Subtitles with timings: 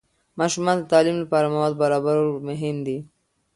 [0.39, 2.97] ماشومان ته د تعلیم لپاره مواد برابرول مهم دي.